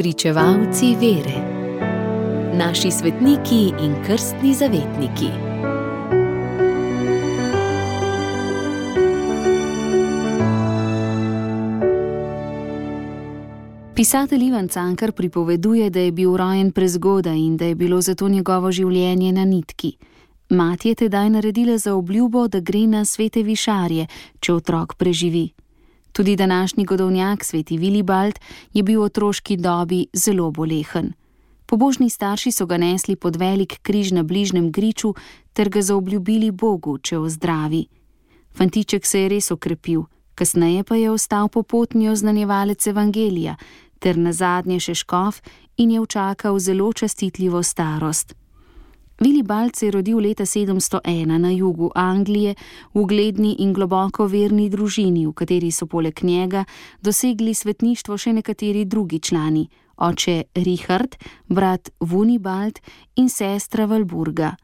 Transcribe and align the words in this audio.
Pričevalci 0.00 0.96
vere, 1.00 1.40
naši 2.56 2.90
svetniki 2.90 3.72
in 3.84 3.94
krstni 4.06 4.54
zavetniki. 4.54 5.26
Pisatelj 13.94 14.44
Ivan 14.44 14.68
Cankar 14.68 15.12
pripoveduje, 15.12 15.90
da 15.90 16.00
je 16.00 16.12
bil 16.12 16.36
rojen 16.36 16.72
prezgodaj 16.72 17.36
in 17.36 17.56
da 17.56 17.64
je 17.64 17.74
bilo 17.74 18.00
zato 18.00 18.28
njegovo 18.28 18.72
življenje 18.72 19.32
na 19.32 19.44
nitki. 19.44 19.96
Mati 20.48 20.88
je 20.88 20.94
tedaj 20.94 21.30
naredila 21.30 21.78
za 21.78 21.94
obljubo, 21.94 22.48
da 22.48 22.60
gre 22.60 22.86
na 22.86 23.04
svete 23.04 23.42
višarje, 23.42 24.06
če 24.40 24.52
otrok 24.54 24.94
preživi. 24.94 25.50
Tudi 26.12 26.36
današnji 26.36 26.84
godovnjak, 26.84 27.44
sveti 27.44 27.78
Vilibald, 27.78 28.34
je 28.72 28.82
bil 28.82 29.00
v 29.00 29.04
otroški 29.04 29.56
dobi 29.56 30.06
zelo 30.12 30.50
bolehen. 30.50 31.12
Pobožni 31.66 32.10
starši 32.10 32.50
so 32.52 32.66
ga 32.66 32.76
nesli 32.76 33.16
pod 33.16 33.36
velik 33.36 33.78
križ 33.82 34.10
na 34.12 34.22
bližnjem 34.22 34.72
griču 34.72 35.14
ter 35.52 35.68
ga 35.68 35.82
zaobljubili 35.82 36.50
Bogu, 36.50 36.98
če 36.98 37.18
ozdravi. 37.18 37.86
Fantiček 38.54 39.06
se 39.06 39.20
je 39.20 39.28
res 39.28 39.50
okrepil, 39.50 40.02
kasneje 40.34 40.84
pa 40.84 40.96
je 40.96 41.10
ostal 41.10 41.48
popotni 41.48 42.08
oznanjevalec 42.08 42.86
evangelija 42.86 43.56
ter 43.98 44.18
na 44.18 44.32
zadnje 44.32 44.80
še 44.80 44.94
škof 44.94 45.40
in 45.76 45.90
je 45.90 46.00
včakal 46.00 46.58
zelo 46.58 46.92
častitljivo 46.92 47.62
starost. 47.62 48.39
Vilibald 49.24 49.76
se 49.76 49.86
je 49.86 49.90
rodil 49.90 50.18
leta 50.18 50.46
701 50.46 51.38
na 51.38 51.50
jugu 51.50 51.90
Anglije 51.94 52.54
v 52.94 53.00
ugledni 53.00 53.56
in 53.58 53.72
globoko 53.72 54.24
verni 54.26 54.70
družini, 54.70 55.26
v 55.26 55.32
kateri 55.32 55.68
so 55.70 55.86
poleg 55.86 56.22
njega 56.24 56.64
dosegli 57.02 57.52
svetništvo 57.54 58.16
še 58.16 58.32
nekateri 58.32 58.84
drugi 58.84 59.18
člani: 59.18 59.66
oče 59.96 60.42
Richard, 60.54 61.18
brat 61.48 61.90
Vunibald 62.00 62.80
in 63.16 63.28
sestra 63.28 63.84
Valburga. 63.84 64.56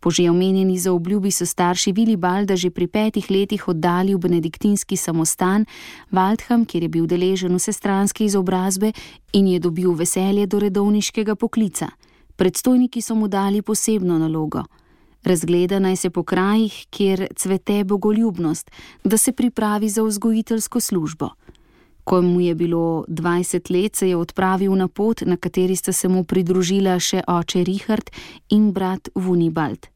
Po 0.00 0.10
že 0.10 0.30
omenjeni 0.30 0.78
za 0.78 0.92
obljubi 0.92 1.30
so 1.30 1.46
starši 1.46 1.92
Vilibalda 1.92 2.56
že 2.56 2.70
pri 2.70 2.86
petih 2.86 3.30
letih 3.30 3.68
oddali 3.68 4.14
v 4.14 4.18
benediktinski 4.18 4.96
samostan 4.96 5.66
Waldham, 6.12 6.66
kjer 6.66 6.82
je 6.82 6.88
bil 6.88 7.06
deležen 7.06 7.56
vsestranske 7.56 8.24
izobrazbe 8.24 8.92
in 9.32 9.46
je 9.46 9.58
dobil 9.58 9.90
veselje 9.90 10.46
do 10.46 10.58
redovniškega 10.58 11.34
poklica. 11.34 11.90
Predstojniki 12.36 13.02
so 13.02 13.14
mu 13.14 13.28
dali 13.28 13.62
posebno 13.62 14.18
nalogo: 14.18 14.64
razgleda 15.22 15.78
naj 15.78 15.96
se 15.96 16.10
po 16.10 16.22
krajih, 16.22 16.86
kjer 16.90 17.26
cvete 17.36 17.84
bogoljubnost, 17.84 18.70
da 19.04 19.16
se 19.16 19.32
pripravi 19.32 19.88
za 19.88 20.02
vzgojiteljsko 20.02 20.80
službo. 20.80 21.28
Ko 22.04 22.22
mu 22.22 22.40
je 22.40 22.54
bilo 22.54 23.04
20 23.08 23.70
let, 23.70 23.96
se 23.96 24.08
je 24.08 24.16
odpravil 24.16 24.76
na 24.76 24.88
pot, 24.88 25.20
na 25.20 25.36
kateri 25.36 25.76
sta 25.76 25.92
se 25.92 26.08
mu 26.08 26.24
pridružila 26.24 26.98
še 27.00 27.22
oče 27.26 27.64
Richard 27.64 28.10
in 28.50 28.72
brat 28.72 29.08
Vunibald. 29.14 29.86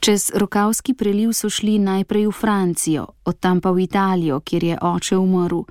Čez 0.00 0.30
Rokavski 0.34 0.94
preliv 0.94 1.32
so 1.32 1.50
šli 1.50 1.78
najprej 1.78 2.26
v 2.26 2.32
Francijo, 2.32 3.06
od 3.24 3.36
tam 3.40 3.60
pa 3.60 3.70
v 3.70 3.84
Italijo, 3.84 4.40
kjer 4.40 4.64
je 4.64 4.78
oče 4.80 5.16
umrl. 5.16 5.66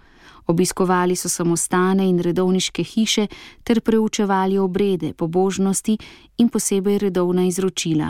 Obiskovali 0.50 1.16
so 1.16 1.30
samostane 1.30 2.08
in 2.10 2.20
redovniške 2.20 2.84
hiše 2.84 3.28
ter 3.64 3.82
preučevali 3.82 4.58
obrede, 4.58 5.14
pobožnosti 5.14 5.98
in 6.38 6.50
posebej 6.50 6.98
redovna 6.98 7.46
izročila. 7.46 8.10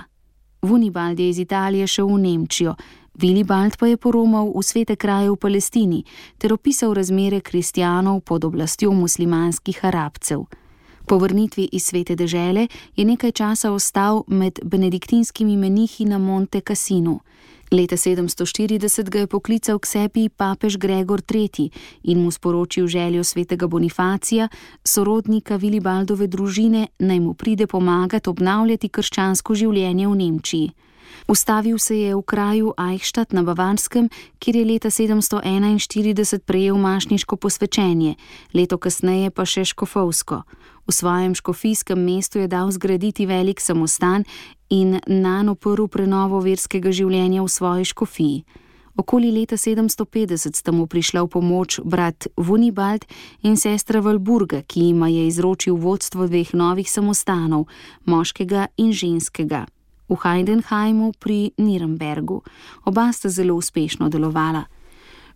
Vunibald 0.62 1.20
je 1.20 1.30
iz 1.30 1.40
Italije 1.40 1.88
šel 1.88 2.08
v 2.08 2.20
Nemčijo, 2.20 2.76
Vilibald 3.20 3.76
pa 3.76 3.88
je 3.88 3.98
poromal 4.00 4.48
v 4.56 4.64
svete 4.64 4.95
kraje 4.95 5.28
v 5.28 5.36
Palestini 5.36 6.04
ter 6.38 6.54
opisal 6.56 6.95
razmere 6.95 7.42
kristijanov 7.44 8.22
pod 8.23 8.45
oblastjo 8.48 8.92
muslimanskih 8.95 9.86
arabcev. 9.86 10.48
Po 11.08 11.17
vrnitvi 11.17 11.67
iz 11.72 11.84
svete 11.84 12.16
dežele 12.16 12.67
je 12.95 13.06
nekaj 13.06 13.32
časa 13.32 13.71
ostal 13.71 14.23
med 14.27 14.60
benediktinskimi 14.64 15.58
menihi 15.58 16.06
na 16.06 16.17
Monte 16.17 16.61
Cassinu. 16.61 17.20
Leta 17.72 17.98
740 17.98 19.10
ga 19.10 19.20
je 19.20 19.28
poklical 19.28 19.78
k 19.80 19.86
sebi 19.86 20.30
papež 20.30 20.78
Gregor 20.78 21.22
III. 21.22 21.70
in 22.04 22.24
mu 22.24 22.32
sporočil 22.32 22.88
željo 22.88 23.24
svetega 23.24 23.68
Bonifacija, 23.68 24.48
sorodnika 24.84 25.56
Vilibaldove 25.56 26.28
družine, 26.28 26.88
naj 27.00 27.20
mu 27.20 27.34
pride 27.34 27.68
pomagati 27.68 28.30
obnavljati 28.30 28.90
krščansko 28.90 29.56
življenje 29.56 30.08
v 30.08 30.16
Nemčiji. 30.16 30.72
Ustavil 31.28 31.78
se 31.78 32.00
je 32.00 32.16
v 32.16 32.22
kraju 32.22 32.74
Eichstadt 32.78 33.34
na 33.34 33.44
Bavarskem, 33.44 34.10
kjer 34.40 34.56
je 34.56 34.66
leta 34.66 34.90
741 34.90 36.40
prejel 36.40 36.78
mašniško 36.78 37.36
posvečenje, 37.36 38.16
leto 38.54 38.78
kasneje 38.78 39.30
pa 39.30 39.46
še 39.46 39.66
škofovsko. 39.66 40.42
V 40.90 40.92
svojem 40.92 41.36
škofijskem 41.36 42.02
mestu 42.02 42.40
je 42.40 42.48
dal 42.48 42.72
zgraditi 42.72 43.30
velik 43.30 43.62
samostan 43.62 44.26
in 44.70 45.00
nano 45.08 45.56
prvo 45.56 45.88
prenovo 45.88 46.40
verskega 46.40 46.92
življenja 46.92 47.44
v 47.44 47.50
svoji 47.50 47.86
škofiji. 47.86 48.44
Okoli 49.00 49.32
leta 49.32 49.56
750 49.56 50.60
sta 50.60 50.72
mu 50.76 50.84
prišla 50.88 51.24
v 51.24 51.32
pomoč 51.32 51.80
brat 51.88 52.28
Vunibald 52.36 53.06
in 53.44 53.56
sestra 53.56 54.02
Valburga, 54.04 54.62
ki 54.68 54.92
jima 54.92 55.08
je 55.08 55.28
izročil 55.28 55.80
vodstvo 55.80 56.28
dveh 56.28 56.52
novih 56.54 56.90
samostanov, 56.90 57.70
moškega 58.04 58.68
in 58.78 58.92
ženskega 58.92 59.66
v 60.10 60.18
Heidenheimu 60.18 61.14
pri 61.22 61.54
Nürnbergu. 61.56 62.42
Oba 62.86 63.14
sta 63.14 63.30
zelo 63.30 63.56
uspešno 63.56 64.10
delovala. 64.10 64.66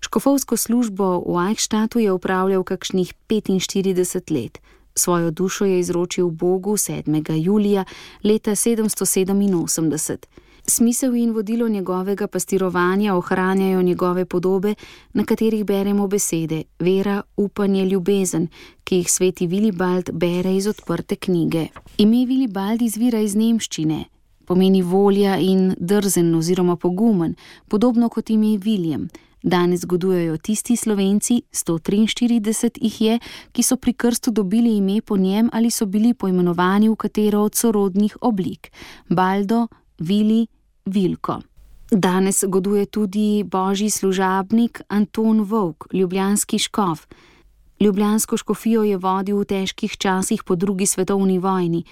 Škofovsko 0.03 0.57
službo 0.57 1.23
v 1.23 1.47
Eichstatu 1.47 2.01
je 2.01 2.11
upravljal 2.11 2.65
kakšnih 2.67 3.13
45 3.29 4.33
let. 4.33 4.59
Svojo 4.95 5.31
dušo 5.31 5.65
je 5.65 5.79
izročil 5.79 6.29
Bogu 6.29 6.71
7. 6.71 7.43
julija 7.43 7.85
leta 8.23 8.51
787. 8.51 10.17
Smisel 10.67 11.15
in 11.15 11.31
vodilo 11.31 11.69
njegovega 11.69 12.27
pastirovanja 12.27 13.15
ohranjajo 13.15 13.81
njegove 13.81 14.25
podobe, 14.25 14.75
na 15.13 15.25
katerih 15.25 15.65
beremo 15.65 16.07
besede: 16.07 16.63
vera, 16.79 17.21
upanje, 17.37 17.85
ljubezen, 17.85 18.47
ki 18.83 18.95
jih 18.95 19.11
sveti 19.11 19.47
Vilibald 19.47 20.09
bere 20.13 20.55
iz 20.55 20.67
odprte 20.67 21.15
knjige. 21.15 21.67
Ime 21.97 22.25
Vilibald 22.25 22.81
izvira 22.81 23.19
iz 23.19 23.35
nemščine, 23.35 24.05
pomeni 24.45 24.81
volja 24.81 25.37
in 25.37 25.75
drzen 25.79 26.35
oziroma 26.35 26.75
pogumen, 26.75 27.35
podobno 27.67 28.09
kot 28.09 28.29
ime 28.29 28.57
Viljem. 28.57 29.09
Danes 29.43 29.81
zgodujejo 29.81 30.37
tisti 30.37 30.75
slovenci, 30.75 31.41
143 31.51 32.69
jih 32.81 33.01
je, 33.01 33.19
ki 33.51 33.63
so 33.63 33.75
pri 33.75 33.93
krstu 33.93 34.31
dobili 34.31 34.77
ime 34.77 35.01
po 35.01 35.17
njem 35.17 35.49
ali 35.53 35.71
so 35.71 35.85
bili 35.85 36.13
poimenovani 36.13 36.89
v 36.89 36.95
katero 36.95 37.41
od 37.41 37.55
sorodnih 37.55 38.17
oblik: 38.21 38.71
Baldo, 39.09 39.67
Vili, 39.99 40.47
Vilko. 40.85 41.41
Danes 41.91 42.43
goduje 42.47 42.85
tudi 42.85 43.43
božji 43.43 43.89
služabnik 43.89 44.81
Anton 44.87 45.41
Vovk, 45.41 45.93
ljubljanski 45.93 46.59
škof. 46.59 47.05
Ljubljansko 47.79 48.37
škofijo 48.37 48.83
je 48.83 48.97
vodil 48.97 49.37
v 49.39 49.45
težkih 49.45 49.97
časih 49.97 50.43
po 50.43 50.55
drugi 50.55 50.85
svetovni 50.85 51.39
vojni. 51.39 51.83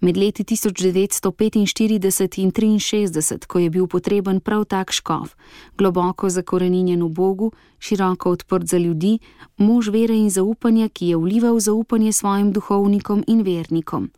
Med 0.00 0.16
leti 0.16 0.44
1945 0.44 1.56
in 1.56 1.66
1963, 1.66 3.46
ko 3.46 3.58
je 3.58 3.70
bil 3.70 3.86
potreben 3.86 4.40
prav 4.40 4.64
tak 4.68 4.92
škof, 4.92 5.32
globoko 5.78 6.28
zakorenjen 6.28 7.00
v 7.02 7.08
Bogu, 7.08 7.52
široko 7.78 8.30
odprt 8.30 8.68
za 8.68 8.78
ljudi, 8.78 9.18
mož 9.56 9.88
vere 9.88 10.14
in 10.14 10.28
zaupanja, 10.30 10.88
ki 10.88 11.06
je 11.06 11.16
vlival 11.16 11.60
zaupanje 11.60 12.12
svojim 12.12 12.52
duhovnikom 12.52 13.24
in 13.26 13.42
vernikom. 13.42 14.10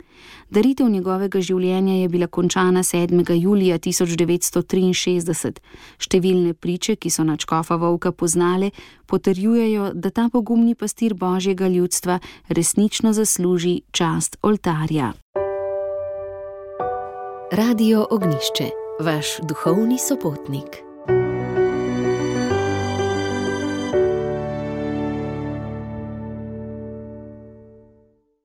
Daritev 0.51 0.89
njegovega 0.91 1.41
življenja 1.41 1.95
je 1.95 2.09
bila 2.09 2.27
končana 2.27 2.83
7. 2.83 3.23
julija 3.39 3.79
1963. 3.79 5.63
Številne 5.99 6.55
priče, 6.55 6.97
ki 6.97 7.11
so 7.11 7.23
načkofa 7.23 7.77
Vovka 7.79 8.13
poznale, 8.13 8.71
potrjujejo, 9.07 9.93
da 9.95 10.11
ta 10.11 10.29
pogumni 10.33 10.75
pastir 10.75 11.15
božjega 11.15 11.69
ljudstva 11.69 12.19
resnično 12.49 13.13
zasluži 13.13 13.83
čast 13.93 14.37
oltarja. 14.43 15.15
Radio 17.53 18.07
Ognišče, 18.11 18.65
vaš 19.01 19.39
duhovni 19.43 19.99
sopotnik. 19.99 20.88